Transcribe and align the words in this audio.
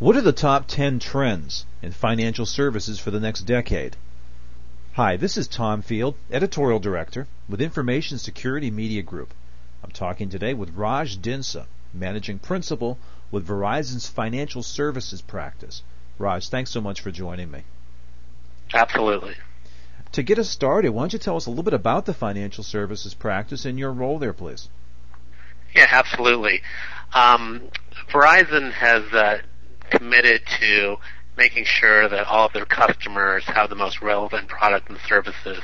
What 0.00 0.16
are 0.16 0.22
the 0.22 0.32
top 0.32 0.66
10 0.66 0.98
trends 0.98 1.66
in 1.80 1.92
financial 1.92 2.46
services 2.46 2.98
for 2.98 3.12
the 3.12 3.20
next 3.20 3.42
decade? 3.42 3.96
Hi, 4.94 5.16
this 5.16 5.36
is 5.36 5.46
Tom 5.46 5.82
Field, 5.82 6.16
Editorial 6.32 6.80
Director 6.80 7.28
with 7.48 7.60
Information 7.60 8.18
Security 8.18 8.72
Media 8.72 9.02
Group. 9.02 9.32
I'm 9.84 9.92
talking 9.92 10.28
today 10.28 10.52
with 10.52 10.74
Raj 10.74 11.18
Dinsa, 11.18 11.66
Managing 11.92 12.40
Principal 12.40 12.98
with 13.30 13.46
Verizon's 13.46 14.08
Financial 14.08 14.64
Services 14.64 15.22
Practice. 15.22 15.84
Raj, 16.18 16.48
thanks 16.48 16.72
so 16.72 16.80
much 16.80 17.00
for 17.00 17.12
joining 17.12 17.52
me. 17.52 17.62
Absolutely. 18.74 19.36
To 20.10 20.24
get 20.24 20.40
us 20.40 20.50
started, 20.50 20.90
why 20.90 21.02
don't 21.02 21.12
you 21.12 21.20
tell 21.20 21.36
us 21.36 21.46
a 21.46 21.50
little 21.50 21.62
bit 21.62 21.72
about 21.72 22.04
the 22.04 22.14
financial 22.14 22.64
services 22.64 23.14
practice 23.14 23.64
and 23.64 23.78
your 23.78 23.92
role 23.92 24.18
there, 24.18 24.32
please? 24.32 24.68
Yeah, 25.72 25.86
absolutely. 25.88 26.62
Um, 27.12 27.62
Verizon 28.10 28.72
has 28.72 29.04
uh, 29.12 29.38
committed 29.96 30.42
to 30.60 30.96
making 31.36 31.64
sure 31.64 32.08
that 32.08 32.26
all 32.26 32.46
of 32.46 32.52
their 32.52 32.64
customers 32.64 33.44
have 33.46 33.68
the 33.68 33.76
most 33.76 34.00
relevant 34.00 34.48
product 34.48 34.88
and 34.88 34.98
services. 35.08 35.62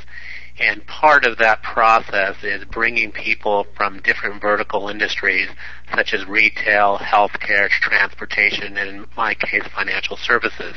And 0.58 0.86
part 0.86 1.24
of 1.24 1.38
that 1.38 1.62
process 1.62 2.36
is 2.42 2.64
bringing 2.66 3.12
people 3.12 3.66
from 3.76 4.00
different 4.02 4.42
vertical 4.42 4.88
industries, 4.88 5.48
such 5.94 6.12
as 6.12 6.26
retail, 6.26 6.98
healthcare, 6.98 7.68
transportation, 7.70 8.76
and 8.76 8.88
in 8.88 9.06
my 9.16 9.34
case, 9.34 9.62
financial 9.74 10.18
services. 10.18 10.74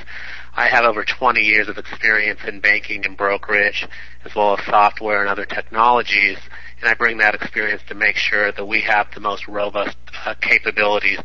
I 0.55 0.67
have 0.67 0.85
over 0.85 1.03
20 1.03 1.41
years 1.41 1.67
of 1.67 1.77
experience 1.77 2.39
in 2.47 2.61
banking 2.61 3.05
and 3.05 3.17
brokerage, 3.17 3.85
as 4.23 4.33
well 4.35 4.57
as 4.57 4.65
software 4.65 5.19
and 5.19 5.29
other 5.29 5.45
technologies, 5.45 6.37
and 6.79 6.89
I 6.89 6.93
bring 6.93 7.17
that 7.17 7.33
experience 7.33 7.81
to 7.87 7.95
make 7.95 8.15
sure 8.15 8.51
that 8.51 8.65
we 8.65 8.81
have 8.81 9.07
the 9.13 9.21
most 9.21 9.47
robust 9.47 9.97
uh, 10.25 10.35
capabilities 10.41 11.19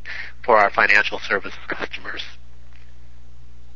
for 0.49 0.57
our 0.57 0.71
financial 0.71 1.19
services 1.19 1.59
customers. 1.69 2.23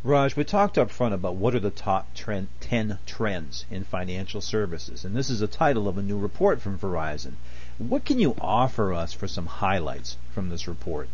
Raj, 0.02 0.34
we 0.34 0.42
talked 0.42 0.78
up 0.78 0.90
front 0.90 1.12
about 1.12 1.34
what 1.34 1.54
are 1.54 1.60
the 1.60 1.68
top 1.70 2.14
trend, 2.14 2.48
10 2.60 2.98
trends 3.04 3.66
in 3.70 3.84
financial 3.84 4.40
services, 4.40 5.04
and 5.04 5.14
this 5.14 5.28
is 5.28 5.40
the 5.40 5.46
title 5.46 5.86
of 5.86 5.98
a 5.98 6.02
new 6.02 6.16
report 6.16 6.62
from 6.62 6.78
Verizon. 6.78 7.34
What 7.76 8.06
can 8.06 8.18
you 8.18 8.34
offer 8.40 8.94
us 8.94 9.12
for 9.12 9.28
some 9.28 9.44
highlights 9.44 10.16
from 10.34 10.48
this 10.48 10.66
report? 10.66 11.10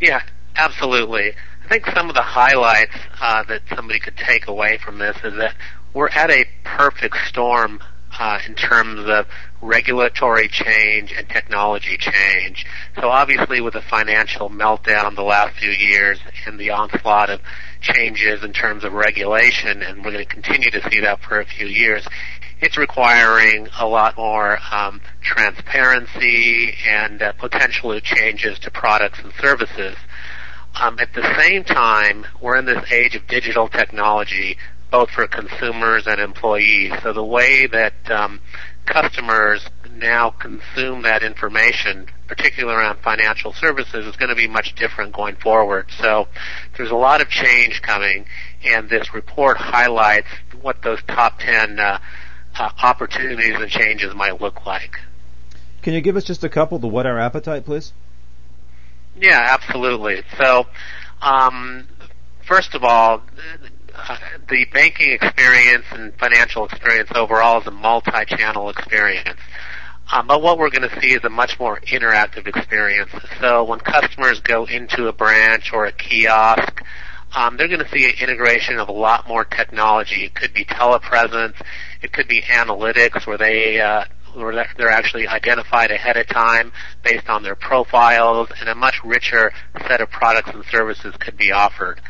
Yeah, 0.00 0.22
absolutely. 0.54 1.32
I 1.64 1.68
think 1.68 1.84
some 1.86 2.08
of 2.08 2.14
the 2.14 2.22
highlights 2.22 2.94
uh, 3.20 3.42
that 3.48 3.62
somebody 3.74 3.98
could 3.98 4.16
take 4.16 4.46
away 4.46 4.78
from 4.78 4.98
this 4.98 5.16
is 5.24 5.34
that 5.38 5.56
we're 5.92 6.10
at 6.10 6.30
a 6.30 6.46
perfect 6.62 7.16
storm 7.26 7.80
uh, 8.18 8.38
in 8.46 8.54
terms 8.54 9.08
of 9.08 9.26
regulatory 9.60 10.48
change 10.48 11.12
and 11.16 11.28
technology 11.28 11.96
change. 11.98 12.66
So 13.00 13.08
obviously 13.08 13.60
with 13.60 13.74
the 13.74 13.82
financial 13.82 14.50
meltdown 14.50 15.16
the 15.16 15.22
last 15.22 15.58
few 15.58 15.70
years 15.70 16.18
and 16.46 16.58
the 16.58 16.70
onslaught 16.70 17.30
of 17.30 17.40
changes 17.80 18.44
in 18.44 18.52
terms 18.52 18.84
of 18.84 18.92
regulation, 18.92 19.82
and 19.82 20.04
we're 20.04 20.12
going 20.12 20.26
to 20.26 20.32
continue 20.32 20.70
to 20.70 20.90
see 20.90 21.00
that 21.00 21.20
for 21.20 21.40
a 21.40 21.46
few 21.46 21.66
years, 21.66 22.06
it's 22.60 22.78
requiring 22.78 23.68
a 23.78 23.86
lot 23.86 24.16
more 24.16 24.58
um, 24.72 25.00
transparency 25.22 26.74
and 26.86 27.20
uh, 27.20 27.32
potential 27.32 27.98
changes 28.00 28.58
to 28.60 28.70
products 28.70 29.18
and 29.22 29.32
services. 29.40 29.96
Um, 30.80 30.98
at 30.98 31.12
the 31.14 31.22
same 31.38 31.62
time, 31.62 32.26
we're 32.40 32.56
in 32.56 32.64
this 32.64 32.90
age 32.90 33.14
of 33.14 33.26
digital 33.28 33.68
technology 33.68 34.56
both 34.94 35.10
for 35.10 35.26
consumers 35.26 36.06
and 36.06 36.20
employees. 36.20 36.92
So 37.02 37.12
the 37.12 37.24
way 37.24 37.66
that 37.66 37.94
um, 38.12 38.40
customers 38.86 39.66
now 39.92 40.30
consume 40.30 41.02
that 41.02 41.24
information, 41.24 42.06
particularly 42.28 42.78
around 42.78 43.00
financial 43.00 43.52
services, 43.52 44.06
is 44.06 44.14
going 44.14 44.28
to 44.28 44.36
be 44.36 44.46
much 44.46 44.76
different 44.76 45.12
going 45.12 45.34
forward. 45.34 45.86
So 45.98 46.28
there's 46.76 46.92
a 46.92 46.94
lot 46.94 47.20
of 47.20 47.28
change 47.28 47.82
coming, 47.82 48.26
and 48.64 48.88
this 48.88 49.12
report 49.12 49.56
highlights 49.56 50.28
what 50.62 50.80
those 50.84 51.02
top 51.08 51.40
10 51.40 51.80
uh, 51.80 51.98
uh, 52.54 52.70
opportunities 52.80 53.56
and 53.56 53.68
changes 53.68 54.14
might 54.14 54.40
look 54.40 54.64
like. 54.64 55.00
Can 55.82 55.94
you 55.94 56.02
give 56.02 56.14
us 56.14 56.22
just 56.22 56.44
a 56.44 56.48
couple 56.48 56.78
to 56.78 56.86
whet 56.86 57.04
our 57.04 57.18
appetite, 57.18 57.64
please? 57.64 57.92
Yeah, 59.16 59.40
absolutely. 59.44 60.22
So, 60.38 60.66
um, 61.20 61.88
first 62.46 62.76
of 62.76 62.84
all, 62.84 63.22
the 64.48 64.66
banking 64.72 65.12
experience 65.12 65.84
and 65.90 66.12
financial 66.18 66.66
experience 66.66 67.10
overall 67.14 67.60
is 67.60 67.66
a 67.66 67.70
multi-channel 67.70 68.70
experience. 68.70 69.40
Um, 70.12 70.26
but 70.26 70.42
what 70.42 70.58
we're 70.58 70.70
going 70.70 70.88
to 70.88 71.00
see 71.00 71.14
is 71.14 71.24
a 71.24 71.30
much 71.30 71.58
more 71.58 71.80
interactive 71.80 72.46
experience. 72.46 73.10
So 73.40 73.64
when 73.64 73.80
customers 73.80 74.40
go 74.40 74.66
into 74.66 75.08
a 75.08 75.12
branch 75.12 75.72
or 75.72 75.86
a 75.86 75.92
kiosk, 75.92 76.82
um, 77.34 77.56
they're 77.56 77.68
going 77.68 77.84
to 77.84 77.88
see 77.88 78.04
an 78.04 78.12
integration 78.20 78.78
of 78.78 78.88
a 78.88 78.92
lot 78.92 79.26
more 79.26 79.44
technology. 79.44 80.24
It 80.24 80.34
could 80.34 80.52
be 80.52 80.64
telepresence, 80.64 81.60
it 82.02 82.12
could 82.12 82.28
be 82.28 82.42
analytics 82.42 83.26
where 83.26 83.38
they 83.38 83.80
uh, 83.80 84.04
where 84.34 84.66
they're 84.76 84.90
actually 84.90 85.28
identified 85.28 85.90
ahead 85.90 86.16
of 86.16 86.26
time 86.26 86.72
based 87.02 87.28
on 87.28 87.42
their 87.42 87.54
profiles, 87.54 88.48
and 88.60 88.68
a 88.68 88.74
much 88.74 88.96
richer 89.04 89.52
set 89.86 90.00
of 90.00 90.10
products 90.10 90.50
and 90.52 90.64
services 90.70 91.14
could 91.20 91.36
be 91.36 91.52
offered. 91.52 92.00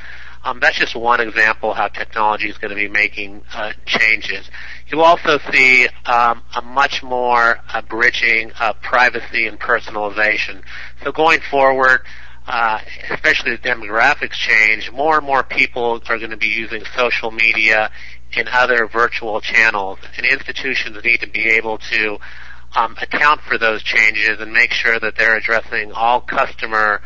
Um, 0.45 0.61
that's 0.61 0.79
just 0.79 0.95
one 0.95 1.21
example 1.21 1.73
how 1.73 1.89
technology 1.89 2.49
is 2.51 2.59
going 2.59 2.69
to 2.71 2.77
be 2.77 2.89
making 2.89 3.43
uh, 3.55 3.73
changes. 3.87 4.51
You'll 4.89 5.01
also 5.01 5.39
see 5.51 5.89
um, 6.05 6.43
a 6.55 6.61
much 6.63 7.03
more 7.03 7.59
uh, 7.73 7.81
bridging 7.83 8.53
of 8.61 8.81
privacy 8.83 9.47
and 9.47 9.59
personalization. 9.59 10.63
So 11.03 11.13
going 11.13 11.41
forward, 11.51 12.03
uh, 12.47 12.79
especially 13.11 13.53
as 13.53 13.61
demographics 13.61 14.33
change, 14.33 14.93
more 14.93 15.17
and 15.17 15.27
more 15.27 15.43
people 15.43 16.03
are 16.09 16.19
going 16.19 16.31
to 16.31 16.37
be 16.37 16.49
using 16.49 16.83
social 16.95 17.31
media 17.31 17.91
and 18.37 18.47
other 18.49 18.87
virtual 18.87 19.41
channels, 19.41 19.99
and 20.17 20.27
institutions 20.27 21.03
need 21.03 21.21
to 21.21 21.29
be 21.29 21.49
able 21.49 21.79
to 21.79 22.19
um, 22.77 22.97
account 23.01 23.41
for 23.43 23.57
those 23.57 23.83
changes 23.83 24.41
and 24.41 24.53
make 24.53 24.73
sure 24.73 24.99
that 25.01 25.17
they're 25.17 25.37
addressing 25.37 25.93
all 25.93 26.21
customer 26.21 27.01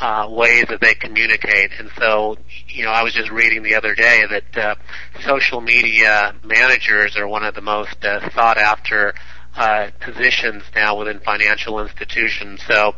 uh, 0.00 0.26
ways 0.30 0.66
that 0.68 0.80
they 0.80 0.94
communicate. 0.94 1.72
And 1.78 1.90
so, 1.98 2.36
you 2.68 2.84
know, 2.84 2.90
I 2.90 3.02
was 3.02 3.12
just 3.12 3.30
reading 3.30 3.62
the 3.62 3.74
other 3.74 3.94
day 3.94 4.22
that 4.30 4.56
uh, 4.56 4.74
social 5.26 5.60
media 5.60 6.34
managers 6.44 7.16
are 7.16 7.26
one 7.26 7.44
of 7.44 7.54
the 7.54 7.60
most 7.60 8.04
uh, 8.04 8.30
sought 8.30 8.58
after 8.58 9.14
uh, 9.56 9.90
positions 10.00 10.62
now 10.74 10.96
within 10.96 11.20
financial 11.20 11.80
institutions. 11.80 12.62
So 12.68 12.94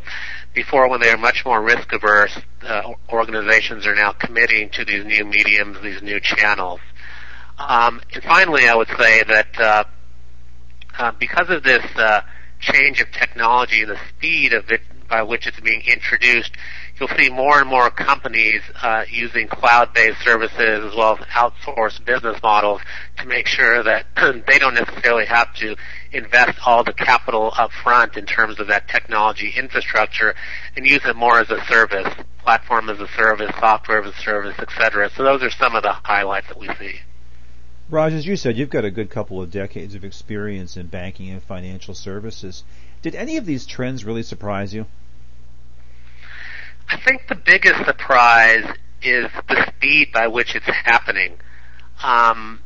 before 0.55 0.89
when 0.91 1.01
they 1.01 1.11
were 1.11 1.19
much 1.19 1.45
more 1.47 1.63
risk 1.63 1.93
averse, 1.93 2.37
uh, 2.63 2.83
organizations 3.11 3.87
are 3.87 3.95
now 3.95 4.13
committing 4.13 4.69
to 4.71 4.85
these 4.85 5.05
new 5.05 5.25
mediums, 5.25 5.79
these 5.83 6.03
new 6.03 6.21
channels. 6.21 6.81
Um, 7.57 8.01
and 8.13 8.23
finally, 8.25 8.69
I 8.69 8.75
would 8.75 8.89
say 8.99 9.23
that 9.23 9.61
uh, 9.61 9.85
uh, 10.99 11.13
because 11.19 11.49
of 11.51 11.63
this 11.63 11.85
uh, 11.97 12.23
change 12.61 13.01
of 13.01 13.11
technology 13.13 13.83
and 13.83 13.91
the 13.91 13.99
speed 14.09 14.53
of 14.53 14.71
it 14.71 14.83
by 15.09 15.23
which 15.23 15.47
it's 15.47 15.61
being 15.61 15.83
introduced, 15.87 16.53
you'll 17.01 17.09
see 17.17 17.31
more 17.31 17.59
and 17.59 17.69
more 17.69 17.91
companies 17.91 18.61
uh, 18.83 19.05
using 19.11 19.49
cloud-based 19.49 20.21
services 20.23 20.85
as 20.85 20.95
well 20.95 21.19
as 21.19 21.27
outsourced 21.29 22.05
business 22.05 22.41
models 22.43 22.83
to 23.17 23.27
make 23.27 23.47
sure 23.47 23.83
that 23.83 24.07
they 24.47 24.59
don't 24.59 24.75
necessarily 24.75 25.25
have 25.25 25.53
to 25.55 25.75
invest 26.13 26.59
all 26.67 26.85
the 26.85 26.93
capital 26.93 27.53
up 27.57 27.73
front 27.73 28.17
in 28.17 28.27
terms 28.27 28.61
of 28.61 28.67
that 28.67 28.87
technology 28.89 29.53
infrastructure 29.57 30.35
and 30.77 30.87
use 30.87 31.01
it 31.07 31.17
more 31.17 31.41
as 31.41 31.51
a 31.51 31.65
service, 31.65 32.07
platform 32.43 32.91
as 32.91 33.01
a 33.01 33.09
service, 33.17 33.51
software 33.59 34.03
as 34.03 34.15
a 34.15 34.19
service, 34.19 34.59
etc. 34.59 35.11
So 35.17 35.25
those 35.25 35.43
are 35.43 35.51
some 35.51 35.75
of 35.75 35.83
the 35.83 35.93
highlights 35.93 36.49
that 36.49 36.59
we 36.59 36.69
see. 36.79 36.97
Raj, 37.89 38.13
as 38.13 38.27
you 38.27 38.37
said, 38.37 38.57
you've 38.57 38.71
got 38.71 38.85
a 38.85 38.91
good 38.91 39.11
couple 39.11 39.43
of 39.43 39.51
decades 39.51 39.95
of 39.95 40.05
experience 40.05 40.77
in 40.77 40.87
banking 40.87 41.31
and 41.31 41.43
financial 41.43 41.95
services. 41.95 42.63
Did 43.03 43.15
any 43.15 43.37
of 43.37 43.47
these 43.47 43.67
trends 43.67 44.05
really 44.05 44.23
surprise 44.23 44.75
you? 44.75 44.87
I 46.91 46.97
think 46.97 47.29
the 47.29 47.37
biggest 47.37 47.85
surprise 47.87 48.65
is 49.01 49.27
the 49.49 49.67
speed 49.69 50.09
by 50.13 50.27
which 50.27 50.57
it's 50.57 50.67
happening. 50.67 51.39
Um, 52.03 52.61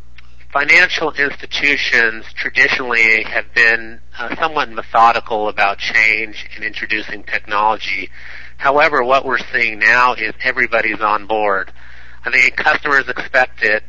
financial 0.51 1.13
institutions 1.13 2.25
traditionally 2.35 3.23
have 3.25 3.53
been 3.55 4.01
uh, 4.19 4.35
somewhat 4.37 4.71
methodical 4.71 5.49
about 5.51 5.77
change 5.77 6.49
and 6.55 6.65
introducing 6.65 7.23
technology. 7.25 8.09
However, 8.57 9.05
what 9.05 9.27
we're 9.27 9.45
seeing 9.53 9.79
now 9.79 10.15
is 10.15 10.33
everybody's 10.43 11.01
on 11.03 11.27
board. 11.27 11.71
I 12.25 12.31
think 12.31 12.57
customers 12.57 13.07
expect 13.09 13.63
it, 13.63 13.83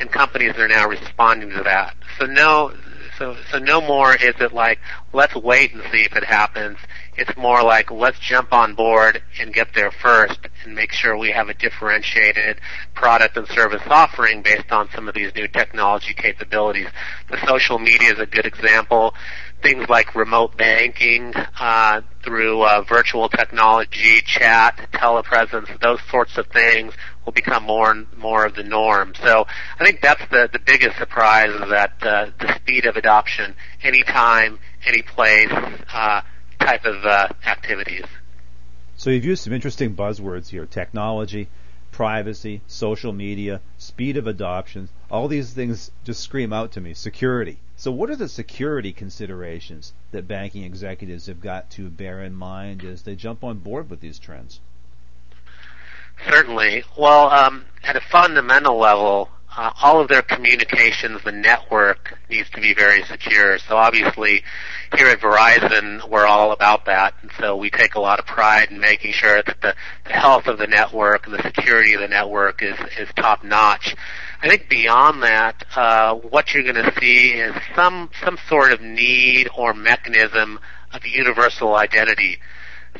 and 0.00 0.10
companies 0.10 0.56
are 0.56 0.66
now 0.66 0.88
responding 0.88 1.50
to 1.50 1.62
that. 1.62 1.94
So 2.18 2.26
no, 2.26 2.74
so 3.18 3.36
so 3.52 3.58
no 3.58 3.80
more 3.80 4.16
is 4.16 4.34
it 4.40 4.52
like 4.52 4.80
let's 5.12 5.36
wait 5.36 5.72
and 5.72 5.82
see 5.92 6.02
if 6.02 6.16
it 6.16 6.24
happens. 6.24 6.78
It's 7.16 7.36
more 7.36 7.62
like 7.62 7.90
let's 7.90 8.18
jump 8.18 8.52
on 8.52 8.74
board 8.74 9.22
and 9.40 9.52
get 9.52 9.68
there 9.74 9.90
first 9.90 10.38
and 10.64 10.74
make 10.74 10.92
sure 10.92 11.16
we 11.16 11.30
have 11.30 11.48
a 11.48 11.54
differentiated 11.54 12.60
product 12.94 13.36
and 13.36 13.48
service 13.48 13.82
offering 13.86 14.42
based 14.42 14.70
on 14.70 14.88
some 14.94 15.08
of 15.08 15.14
these 15.14 15.34
new 15.34 15.48
technology 15.48 16.12
capabilities. 16.14 16.88
The 17.30 17.44
social 17.46 17.78
media 17.78 18.12
is 18.12 18.18
a 18.18 18.26
good 18.26 18.46
example. 18.46 19.14
Things 19.62 19.88
like 19.88 20.14
remote 20.14 20.56
banking 20.56 21.32
uh, 21.58 22.02
through 22.22 22.62
uh, 22.62 22.82
virtual 22.82 23.28
technology, 23.28 24.20
chat, 24.20 24.88
telepresence, 24.92 25.80
those 25.80 26.00
sorts 26.10 26.36
of 26.36 26.46
things 26.48 26.92
will 27.24 27.32
become 27.32 27.64
more 27.64 27.90
and 27.90 28.06
more 28.16 28.44
of 28.44 28.54
the 28.54 28.62
norm. 28.62 29.14
So 29.22 29.46
I 29.78 29.84
think 29.84 30.02
that's 30.02 30.22
the, 30.30 30.48
the 30.52 30.58
biggest 30.58 30.98
surprise 30.98 31.50
is 31.50 31.68
that 31.70 31.94
uh, 32.02 32.30
the 32.38 32.54
speed 32.56 32.84
of 32.84 32.96
adoption, 32.96 33.54
anytime, 33.82 34.58
any 34.84 35.02
place, 35.02 35.50
uh, 35.92 36.20
type 36.60 36.84
of 36.84 37.04
uh, 37.04 37.28
activities. 37.46 38.04
So 38.96 39.10
you've 39.10 39.24
used 39.24 39.44
some 39.44 39.52
interesting 39.52 39.94
buzzwords 39.94 40.48
here: 40.48 40.66
technology, 40.66 41.48
privacy, 41.92 42.60
social 42.66 43.12
media, 43.12 43.60
speed 43.78 44.16
of 44.16 44.26
adoption. 44.26 44.88
All 45.10 45.28
these 45.28 45.52
things 45.52 45.90
just 46.04 46.22
scream 46.22 46.52
out 46.52 46.72
to 46.72 46.80
me. 46.80 46.94
Security. 46.94 47.58
So 47.76 47.90
what 47.90 48.10
are 48.10 48.16
the 48.16 48.28
security 48.28 48.92
considerations 48.92 49.92
that 50.10 50.26
banking 50.26 50.62
executives 50.62 51.26
have 51.26 51.40
got 51.40 51.70
to 51.72 51.90
bear 51.90 52.22
in 52.22 52.34
mind 52.34 52.84
as 52.84 53.02
they 53.02 53.14
jump 53.14 53.44
on 53.44 53.58
board 53.58 53.90
with 53.90 54.00
these 54.00 54.18
trends? 54.18 54.60
Certainly. 56.28 56.84
Well, 56.96 57.30
um, 57.30 57.66
at 57.84 57.96
a 57.96 58.00
fundamental 58.00 58.78
level, 58.78 59.28
uh, 59.56 59.72
all 59.82 60.00
of 60.00 60.08
their 60.08 60.22
communications, 60.22 61.22
the 61.24 61.32
network 61.32 62.18
needs 62.28 62.48
to 62.50 62.60
be 62.60 62.74
very 62.74 63.02
secure. 63.04 63.58
So 63.58 63.76
obviously, 63.76 64.42
here 64.96 65.08
at 65.08 65.20
Verizon, 65.20 66.08
we're 66.10 66.26
all 66.26 66.52
about 66.52 66.84
that, 66.86 67.14
and 67.22 67.30
so 67.40 67.56
we 67.56 67.70
take 67.70 67.94
a 67.94 68.00
lot 68.00 68.18
of 68.18 68.26
pride 68.26 68.70
in 68.70 68.78
making 68.78 69.12
sure 69.12 69.42
that 69.42 69.60
the, 69.62 69.74
the 70.04 70.12
health 70.12 70.46
of 70.46 70.58
the 70.58 70.66
network 70.66 71.26
and 71.26 71.34
the 71.34 71.42
security 71.42 71.94
of 71.94 72.00
the 72.00 72.08
network 72.08 72.62
is 72.62 72.76
is 72.98 73.08
top 73.16 73.42
notch. 73.42 73.96
I 74.42 74.48
think 74.48 74.68
beyond 74.68 75.22
that, 75.22 75.64
uh, 75.74 76.14
what 76.14 76.52
you're 76.52 76.62
going 76.62 76.74
to 76.76 76.92
see 77.00 77.32
is 77.32 77.54
some 77.74 78.10
some 78.22 78.38
sort 78.48 78.72
of 78.72 78.82
need 78.82 79.48
or 79.56 79.72
mechanism 79.72 80.60
of 80.92 81.06
universal 81.06 81.74
identity. 81.74 82.38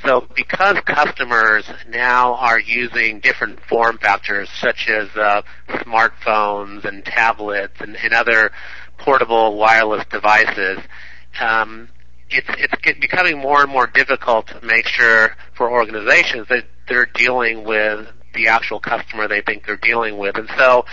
So 0.05 0.27
because 0.35 0.79
customers 0.85 1.65
now 1.89 2.35
are 2.35 2.59
using 2.59 3.21
different 3.21 3.61
form 3.69 3.99
factors 3.99 4.49
such 4.61 4.89
as 4.89 5.09
uh, 5.17 5.43
smartphones 5.69 6.85
and 6.85 7.05
tablets 7.05 7.75
and, 7.81 7.97
and, 7.97 8.13
other 8.13 8.51
portable 8.99 9.57
wireless 9.57 10.05
devices, 10.11 10.79
um, 11.41 11.89
it's 12.31 12.49
it's 12.59 12.99
becoming 13.01 13.39
more 13.39 13.63
and 13.63 13.71
more 13.71 13.87
difficult 13.87 14.49
to 14.49 14.61
make 14.63 14.87
sure 14.87 15.37
for 15.57 15.71
organizations 15.71 16.47
that 16.49 16.65
they're 16.89 17.09
dealing 17.15 17.65
with 17.65 18.07
the 18.35 18.49
actual 18.49 18.81
customer 18.81 19.29
they 19.29 19.41
think 19.41 19.65
they're 19.67 19.77
dealing 19.77 20.19
with, 20.19 20.37
and 20.37 20.49
so. 20.59 20.85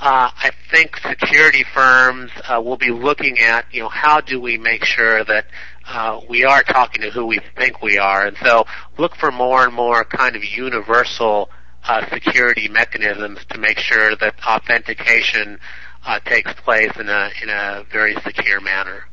Uh, 0.00 0.30
I 0.32 0.52
think 0.70 0.96
security 0.98 1.64
firms 1.74 2.30
uh, 2.48 2.62
will 2.62 2.76
be 2.76 2.92
looking 2.92 3.40
at, 3.40 3.64
you 3.72 3.82
know, 3.82 3.88
how 3.88 4.20
do 4.20 4.40
we 4.40 4.56
make 4.56 4.84
sure 4.84 5.24
that 5.24 5.46
uh, 5.88 6.20
we 6.28 6.44
are 6.44 6.62
talking 6.62 7.02
to 7.02 7.10
who 7.10 7.26
we 7.26 7.40
think 7.56 7.82
we 7.82 7.98
are, 7.98 8.26
and 8.26 8.36
so 8.42 8.66
look 8.98 9.16
for 9.16 9.32
more 9.32 9.64
and 9.64 9.72
more 9.72 10.04
kind 10.04 10.36
of 10.36 10.44
universal 10.44 11.50
uh, 11.84 12.06
security 12.10 12.68
mechanisms 12.68 13.38
to 13.48 13.58
make 13.58 13.78
sure 13.78 14.14
that 14.16 14.34
authentication 14.46 15.58
uh, 16.04 16.20
takes 16.20 16.52
place 16.54 16.92
in 16.98 17.08
a 17.08 17.30
in 17.42 17.48
a 17.48 17.84
very 17.90 18.14
secure 18.22 18.60
manner. 18.60 19.06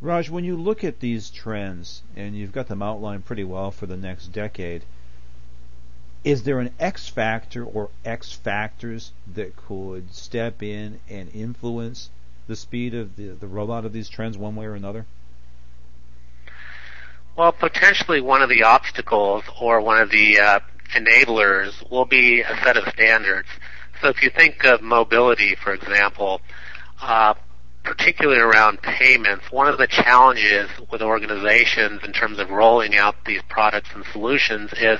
Raj, 0.00 0.30
when 0.30 0.44
you 0.44 0.56
look 0.56 0.82
at 0.84 1.00
these 1.00 1.28
trends, 1.28 2.02
and 2.16 2.36
you've 2.36 2.52
got 2.52 2.68
them 2.68 2.82
outlined 2.82 3.24
pretty 3.24 3.44
well 3.44 3.70
for 3.70 3.86
the 3.86 3.96
next 3.96 4.28
decade, 4.28 4.84
is 6.24 6.44
there 6.44 6.60
an 6.60 6.70
X 6.78 7.08
factor 7.08 7.64
or 7.64 7.90
X 8.04 8.32
factors 8.32 9.12
that 9.26 9.56
could 9.56 10.14
step 10.14 10.62
in 10.62 11.00
and 11.08 11.28
influence 11.34 12.10
the 12.48 12.56
speed 12.56 12.94
of 12.94 13.14
the, 13.16 13.28
the 13.28 13.46
rollout 13.46 13.84
of 13.84 13.92
these 13.92 14.08
trends 14.08 14.36
one 14.36 14.56
way 14.56 14.66
or 14.66 14.74
another? 14.74 15.06
Well, 17.36 17.52
potentially 17.52 18.20
one 18.20 18.42
of 18.42 18.48
the 18.48 18.64
obstacles 18.64 19.44
or 19.60 19.80
one 19.80 20.00
of 20.00 20.10
the 20.10 20.40
uh, 20.40 20.60
enablers 20.96 21.88
will 21.88 22.04
be 22.04 22.40
a 22.40 22.56
set 22.64 22.76
of 22.76 22.92
standards. 22.92 23.46
So 24.00 24.08
if 24.08 24.22
you 24.22 24.30
think 24.30 24.64
of 24.64 24.82
mobility, 24.82 25.54
for 25.54 25.72
example, 25.72 26.40
uh, 27.00 27.34
particularly 27.84 28.40
around 28.40 28.82
payments, 28.82 29.44
one 29.50 29.68
of 29.68 29.78
the 29.78 29.86
challenges 29.86 30.68
with 30.90 31.00
organizations 31.00 32.00
in 32.04 32.12
terms 32.12 32.38
of 32.38 32.50
rolling 32.50 32.96
out 32.96 33.14
these 33.24 33.42
products 33.48 33.90
and 33.94 34.04
solutions 34.12 34.72
is, 34.72 34.98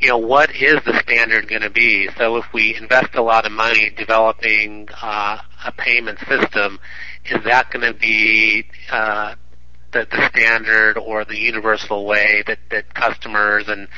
you 0.00 0.08
know, 0.08 0.18
what 0.18 0.50
is 0.56 0.76
the 0.86 0.98
standard 1.02 1.46
going 1.46 1.60
to 1.60 1.70
be? 1.70 2.08
So 2.16 2.36
if 2.36 2.46
we 2.54 2.74
invest 2.74 3.14
a 3.14 3.22
lot 3.22 3.44
of 3.44 3.52
money 3.52 3.90
developing 3.90 4.88
uh, 5.02 5.38
a 5.66 5.72
payment 5.72 6.18
system, 6.20 6.78
is 7.26 7.44
that 7.44 7.70
going 7.70 7.92
to 7.92 7.98
be 7.98 8.64
uh, 8.90 9.34
the, 9.92 10.06
the 10.10 10.28
standard 10.30 10.96
or 10.96 11.26
the 11.26 11.38
universal 11.38 12.06
way 12.06 12.42
that, 12.46 12.58
that 12.70 12.94
customers 12.94 13.64
and 13.68 13.88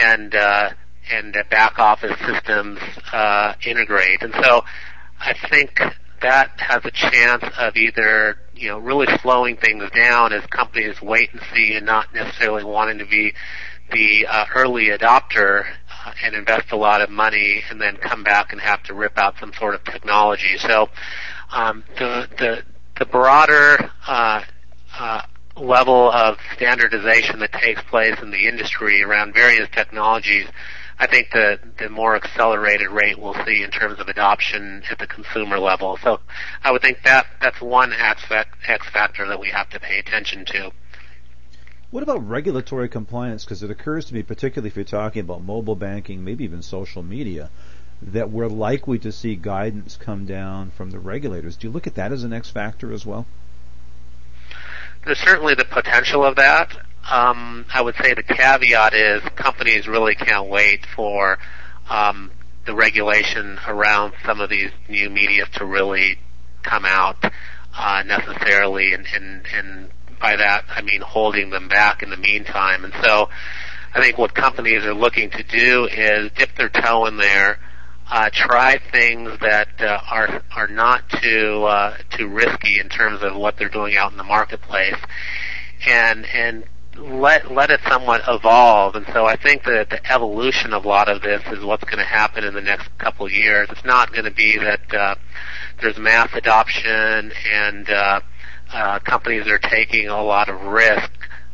and 0.00 0.34
uh, 0.34 0.70
and 1.10 1.36
back 1.50 1.78
office 1.78 2.16
systems 2.24 2.78
uh, 3.12 3.54
integrate. 3.66 4.22
And 4.22 4.32
so 4.42 4.62
I 5.18 5.34
think 5.50 5.80
that 6.22 6.52
has 6.58 6.84
a 6.84 6.90
chance 6.92 7.42
of 7.58 7.76
either 7.76 8.38
you 8.54 8.68
know 8.68 8.78
really 8.78 9.06
slowing 9.20 9.56
things 9.56 9.90
down 9.90 10.32
as 10.32 10.46
companies 10.46 11.02
wait 11.02 11.32
and 11.32 11.42
see 11.52 11.74
and 11.74 11.84
not 11.84 12.14
necessarily 12.14 12.62
wanting 12.62 12.98
to 12.98 13.06
be 13.06 13.34
the 13.90 14.26
uh, 14.26 14.46
early 14.54 14.86
adopter 14.86 15.64
uh, 16.04 16.12
and 16.22 16.34
invest 16.34 16.72
a 16.72 16.76
lot 16.76 17.00
of 17.00 17.10
money 17.10 17.62
and 17.70 17.80
then 17.80 17.96
come 17.96 18.22
back 18.22 18.52
and 18.52 18.60
have 18.60 18.82
to 18.84 18.94
rip 18.94 19.18
out 19.18 19.34
some 19.38 19.52
sort 19.58 19.74
of 19.74 19.84
technology. 19.84 20.56
So 20.58 20.88
um, 21.50 21.84
the 21.98 22.28
the 22.38 22.62
the 22.98 23.06
broader 23.06 23.90
uh, 24.06 24.42
uh, 24.98 25.22
level 25.56 26.10
of 26.12 26.38
standardization 26.54 27.40
that 27.40 27.52
takes 27.52 27.82
place 27.82 28.16
in 28.22 28.30
the 28.30 28.48
industry 28.48 29.02
around 29.02 29.34
various 29.34 29.68
technologies, 29.70 30.46
I 30.98 31.06
think 31.06 31.30
the 31.32 31.58
the 31.78 31.88
more 31.88 32.14
accelerated 32.16 32.90
rate 32.90 33.18
we'll 33.18 33.36
see 33.44 33.62
in 33.62 33.70
terms 33.70 33.98
of 34.00 34.08
adoption 34.08 34.82
at 34.90 34.98
the 34.98 35.06
consumer 35.06 35.58
level. 35.58 35.98
So 36.02 36.20
I 36.62 36.70
would 36.70 36.82
think 36.82 36.98
that 37.04 37.26
that's 37.40 37.60
one 37.60 37.92
aspect 37.92 38.56
X 38.66 38.88
factor 38.90 39.26
that 39.26 39.40
we 39.40 39.48
have 39.48 39.68
to 39.70 39.80
pay 39.80 39.98
attention 39.98 40.44
to. 40.46 40.72
What 41.92 42.02
about 42.02 42.26
regulatory 42.26 42.88
compliance? 42.88 43.44
Because 43.44 43.62
it 43.62 43.70
occurs 43.70 44.06
to 44.06 44.14
me, 44.14 44.22
particularly 44.22 44.70
if 44.70 44.76
you're 44.76 44.84
talking 44.86 45.20
about 45.20 45.42
mobile 45.42 45.76
banking, 45.76 46.24
maybe 46.24 46.42
even 46.42 46.62
social 46.62 47.02
media, 47.02 47.50
that 48.00 48.30
we're 48.30 48.48
likely 48.48 48.98
to 49.00 49.12
see 49.12 49.36
guidance 49.36 49.98
come 49.98 50.24
down 50.24 50.70
from 50.70 50.90
the 50.90 50.98
regulators. 50.98 51.58
Do 51.58 51.66
you 51.66 51.70
look 51.70 51.86
at 51.86 51.96
that 51.96 52.10
as 52.10 52.24
an 52.24 52.32
X 52.32 52.48
factor 52.48 52.94
as 52.94 53.04
well? 53.04 53.26
There's 55.04 55.18
certainly 55.18 55.54
the 55.54 55.66
potential 55.66 56.24
of 56.24 56.36
that. 56.36 56.74
Um, 57.10 57.66
I 57.74 57.82
would 57.82 57.96
say 57.96 58.14
the 58.14 58.22
caveat 58.22 58.94
is 58.94 59.22
companies 59.36 59.86
really 59.86 60.14
can't 60.14 60.48
wait 60.48 60.86
for 60.96 61.38
um, 61.90 62.30
the 62.64 62.74
regulation 62.74 63.58
around 63.68 64.14
some 64.24 64.40
of 64.40 64.48
these 64.48 64.70
new 64.88 65.10
media 65.10 65.44
to 65.56 65.66
really 65.66 66.18
come 66.62 66.86
out 66.86 67.22
uh, 67.76 68.02
necessarily, 68.06 68.94
and, 68.94 69.06
and 69.14 69.46
and 69.54 69.90
by 70.22 70.36
that 70.36 70.64
I 70.70 70.80
mean 70.80 71.02
holding 71.02 71.50
them 71.50 71.68
back 71.68 72.02
in 72.02 72.08
the 72.08 72.16
meantime. 72.16 72.84
And 72.84 72.94
so, 73.02 73.28
I 73.94 74.00
think 74.00 74.16
what 74.16 74.34
companies 74.34 74.84
are 74.84 74.94
looking 74.94 75.28
to 75.30 75.42
do 75.42 75.86
is 75.86 76.30
dip 76.38 76.56
their 76.56 76.70
toe 76.70 77.04
in 77.06 77.18
there 77.18 77.58
uh, 78.12 78.28
try 78.30 78.78
things 78.90 79.30
that 79.40 79.80
uh, 79.80 79.98
are 80.10 80.42
are 80.54 80.68
not 80.68 81.08
too 81.08 81.64
uh, 81.64 81.96
too 82.10 82.28
risky 82.28 82.78
in 82.78 82.88
terms 82.90 83.22
of 83.22 83.34
what 83.34 83.56
they're 83.56 83.70
doing 83.70 83.96
out 83.96 84.10
in 84.12 84.18
the 84.18 84.24
marketplace, 84.24 84.98
and 85.86 86.26
and 86.26 86.64
let 86.98 87.50
let 87.50 87.70
it 87.70 87.80
somewhat 87.88 88.20
evolve. 88.28 88.96
And 88.96 89.06
so 89.14 89.24
I 89.24 89.36
think 89.36 89.64
that 89.64 89.88
the 89.88 90.12
evolution 90.12 90.74
of 90.74 90.84
a 90.84 90.88
lot 90.88 91.08
of 91.08 91.22
this 91.22 91.42
is 91.52 91.64
what's 91.64 91.84
going 91.84 91.98
to 91.98 92.04
happen 92.04 92.44
in 92.44 92.52
the 92.52 92.60
next 92.60 92.90
couple 92.98 93.24
of 93.24 93.32
years. 93.32 93.68
It's 93.70 93.84
not 93.84 94.12
going 94.12 94.26
to 94.26 94.30
be 94.30 94.58
that 94.58 94.94
uh, 94.94 95.14
there's 95.80 95.96
mass 95.96 96.28
adoption 96.34 97.32
and 97.50 97.88
uh, 97.88 98.20
uh, 98.72 98.98
companies 99.00 99.46
are 99.48 99.58
taking 99.58 100.08
a 100.08 100.22
lot 100.22 100.48
of 100.48 100.60
risk 100.62 101.10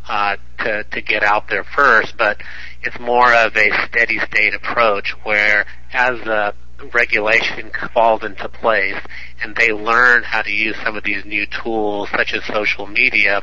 uh, 0.08 0.36
to 0.58 0.84
to 0.84 1.02
get 1.02 1.22
out 1.22 1.48
there 1.48 1.64
first, 1.64 2.16
but 2.16 2.40
it's 2.82 2.98
more 2.98 3.32
of 3.34 3.56
a 3.56 3.70
steady 3.86 4.18
state 4.20 4.54
approach 4.54 5.14
where 5.24 5.66
as 5.92 6.18
the 6.24 6.54
regulation 6.92 7.70
falls 7.92 8.22
into 8.22 8.48
place 8.48 8.96
and 9.42 9.56
they 9.56 9.70
learn 9.70 10.22
how 10.22 10.42
to 10.42 10.50
use 10.50 10.76
some 10.84 10.96
of 10.96 11.04
these 11.04 11.24
new 11.24 11.44
tools 11.62 12.08
such 12.16 12.32
as 12.32 12.44
social 12.44 12.86
media, 12.86 13.42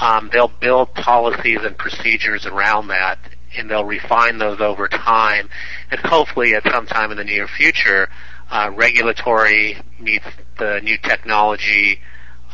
um, 0.00 0.30
they'll 0.32 0.52
build 0.60 0.94
policies 0.94 1.60
and 1.62 1.76
procedures 1.78 2.46
around 2.46 2.88
that 2.88 3.18
and 3.56 3.70
they'll 3.70 3.84
refine 3.84 4.38
those 4.38 4.60
over 4.60 4.88
time. 4.88 5.48
And 5.90 6.00
hopefully 6.00 6.54
at 6.54 6.62
some 6.70 6.86
time 6.86 7.10
in 7.10 7.16
the 7.16 7.24
near 7.24 7.48
future 7.48 8.08
uh, 8.50 8.70
regulatory 8.74 9.78
meets 9.98 10.26
the 10.58 10.80
new 10.82 10.98
technology 10.98 12.00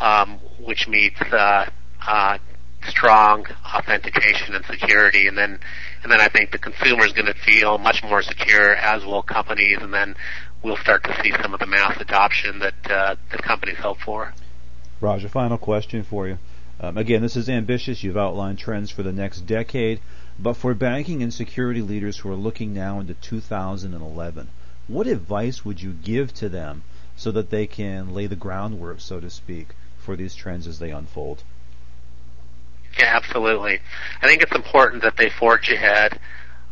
um, 0.00 0.38
which 0.60 0.88
meets 0.88 1.20
uh, 1.20 1.68
uh, 2.06 2.38
strong 2.88 3.46
authentication 3.74 4.54
and 4.54 4.64
security, 4.66 5.26
and 5.26 5.36
then 5.36 5.58
and 6.02 6.12
then 6.12 6.20
I 6.20 6.28
think 6.28 6.52
the 6.52 6.58
consumer 6.58 7.04
is 7.04 7.12
going 7.12 7.26
to 7.26 7.34
feel 7.34 7.78
much 7.78 8.02
more 8.02 8.22
secure, 8.22 8.74
as 8.74 9.04
will 9.04 9.22
companies, 9.22 9.78
and 9.80 9.92
then 9.92 10.14
we'll 10.62 10.76
start 10.76 11.04
to 11.04 11.20
see 11.22 11.32
some 11.42 11.54
of 11.54 11.60
the 11.60 11.66
mass 11.66 12.00
adoption 12.00 12.60
that 12.60 12.90
uh, 12.90 13.16
that 13.30 13.42
companies 13.42 13.78
hope 13.78 13.98
for. 13.98 14.32
Raj, 15.00 15.24
a 15.24 15.28
final 15.28 15.58
question 15.58 16.02
for 16.02 16.26
you. 16.26 16.38
Um, 16.78 16.98
again, 16.98 17.22
this 17.22 17.36
is 17.36 17.48
ambitious. 17.48 18.02
You've 18.02 18.16
outlined 18.16 18.58
trends 18.58 18.90
for 18.90 19.02
the 19.02 19.12
next 19.12 19.42
decade, 19.46 20.00
but 20.38 20.54
for 20.54 20.74
banking 20.74 21.22
and 21.22 21.32
security 21.32 21.80
leaders 21.80 22.18
who 22.18 22.30
are 22.30 22.36
looking 22.36 22.74
now 22.74 23.00
into 23.00 23.14
2011, 23.14 24.48
what 24.86 25.06
advice 25.06 25.64
would 25.64 25.80
you 25.80 25.92
give 25.92 26.34
to 26.34 26.48
them 26.48 26.82
so 27.16 27.30
that 27.32 27.50
they 27.50 27.66
can 27.66 28.12
lay 28.12 28.26
the 28.26 28.36
groundwork, 28.36 29.00
so 29.00 29.20
to 29.20 29.30
speak, 29.30 29.68
for 30.06 30.16
these 30.16 30.34
trends 30.34 30.66
as 30.66 30.78
they 30.78 30.92
unfold? 30.92 31.42
Yeah, 32.98 33.14
absolutely. 33.14 33.80
I 34.22 34.26
think 34.26 34.40
it's 34.40 34.54
important 34.54 35.02
that 35.02 35.16
they 35.18 35.28
forge 35.28 35.68
ahead. 35.68 36.18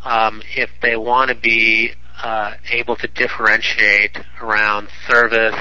Um, 0.04 0.40
if 0.56 0.70
they 0.80 0.96
want 0.96 1.30
to 1.30 1.34
be 1.34 1.92
uh, 2.22 2.54
able 2.70 2.96
to 2.96 3.08
differentiate 3.08 4.16
around 4.40 4.88
service 5.08 5.56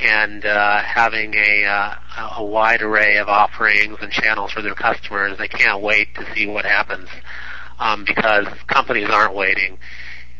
and 0.00 0.46
uh, 0.46 0.82
having 0.82 1.34
a, 1.34 1.64
uh, 1.64 1.94
a 2.38 2.44
wide 2.44 2.82
array 2.82 3.18
of 3.18 3.28
offerings 3.28 3.98
and 4.00 4.10
channels 4.10 4.52
for 4.52 4.62
their 4.62 4.74
customers, 4.74 5.36
they 5.38 5.48
can't 5.48 5.82
wait 5.82 6.14
to 6.14 6.34
see 6.34 6.46
what 6.46 6.64
happens 6.64 7.08
um, 7.78 8.04
because 8.06 8.46
companies 8.68 9.08
aren't 9.10 9.34
waiting. 9.34 9.76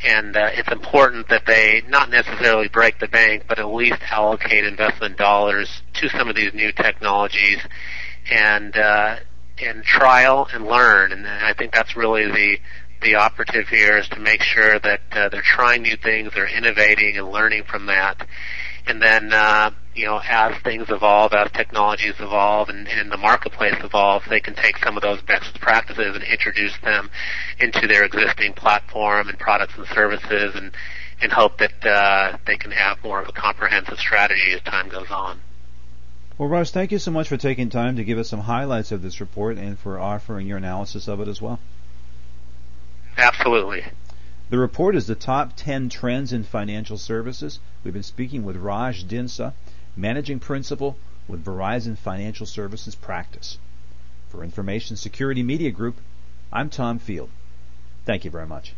And 0.05 0.37
uh, 0.37 0.49
it's 0.53 0.71
important 0.73 1.29
that 1.29 1.47
they 1.47 1.83
not 1.89 2.11
necessarily 2.11 2.69
break 2.69 2.99
the 2.99 3.09
bank, 3.09 3.45
but 3.49 3.59
at 3.59 3.67
least 3.67 4.01
allocate 4.11 4.65
investment 4.65 5.17
dollars 5.17 5.83
to 5.95 6.09
some 6.09 6.29
of 6.29 6.35
these 6.35 6.53
new 6.53 6.73
technologies 6.73 7.59
and 8.31 8.77
uh, 8.77 9.17
and 9.59 9.85
trial 9.85 10.49
and 10.53 10.67
learn. 10.67 11.13
And 11.13 11.27
I 11.27 11.55
think 11.55 11.73
that's 11.73 11.97
really 11.97 12.27
the 12.27 12.59
the 13.03 13.15
operative 13.17 13.69
here 13.69 13.99
is 13.99 14.09
to 14.09 14.21
make 14.21 14.43
sure 14.43 14.79
that 14.79 15.01
uh, 15.11 15.29
they're 15.29 15.43
trying 15.43 15.83
new 15.83 15.97
things, 15.97 16.31
they're 16.35 16.47
innovating 16.47 17.17
and 17.17 17.31
learning 17.31 17.65
from 17.65 17.87
that. 17.87 18.27
And 18.87 19.01
then, 19.01 19.33
uh, 19.33 19.71
you 19.95 20.07
know, 20.07 20.21
as 20.29 20.61
things 20.63 20.89
evolve, 20.89 21.33
as 21.33 21.51
technologies 21.53 22.15
evolve 22.19 22.69
and, 22.69 22.89
and 22.89 23.11
the 23.11 23.17
marketplace 23.17 23.77
evolves, 23.81 24.25
they 24.29 24.41
can 24.41 24.55
take 24.55 24.79
some 24.79 24.97
of 24.97 25.03
those 25.03 25.21
best 25.23 25.61
practices 25.61 26.15
and 26.15 26.25
introduce 26.25 26.77
them 26.81 27.11
into 27.61 27.87
their 27.87 28.05
existing 28.05 28.55
platform 28.55 29.29
and 29.29 29.39
products 29.39 29.75
and 29.77 29.87
services 29.89 30.55
and, 30.55 30.73
and 31.21 31.33
hope 31.33 31.59
that 31.59 31.87
uh, 31.87 32.37
they 32.47 32.57
can 32.57 32.71
have 32.71 33.03
more 33.05 33.21
of 33.21 33.29
a 33.29 33.33
comprehensive 33.33 33.99
strategy 33.99 34.53
as 34.53 34.61
time 34.63 34.89
goes 34.89 35.11
on. 35.11 35.41
Well, 36.39 36.49
Russ, 36.49 36.71
thank 36.71 36.91
you 36.91 36.99
so 36.99 37.11
much 37.11 37.29
for 37.29 37.37
taking 37.37 37.69
time 37.69 37.97
to 37.97 38.05
give 38.05 38.19
us 38.19 38.29
some 38.29 38.41
highlights 38.41 38.91
of 38.91 39.03
this 39.03 39.21
report 39.21 39.59
and 39.59 39.79
for 39.79 39.99
offering 39.99 40.47
your 40.47 40.57
analysis 40.59 41.07
of 41.07 41.21
it 41.21 41.29
as 41.29 41.41
well. 41.41 41.61
Absolutely. 43.17 43.85
The 44.53 44.59
report 44.59 44.95
is 44.97 45.07
the 45.07 45.15
top 45.15 45.55
10 45.57 45.89
trends 45.89 46.31
in 46.31 46.45
financial 46.45 46.99
services. 46.99 47.59
We've 47.83 47.95
been 47.95 48.03
speaking 48.03 48.45
with 48.45 48.59
Raj 48.59 49.03
Dinsa, 49.07 49.55
managing 49.97 50.41
principal 50.41 50.99
with 51.27 51.43
Verizon 51.43 51.97
Financial 51.97 52.45
Services 52.45 52.95
Practice. 52.95 53.57
For 54.29 54.45
Information 54.45 54.97
Security 54.97 55.43
Media 55.43 55.71
Group, 55.71 55.97
I'm 56.53 56.69
Tom 56.69 56.99
Field. 56.99 57.31
Thank 58.05 58.27
you 58.27 58.31
very 58.31 58.47
much. 58.47 58.75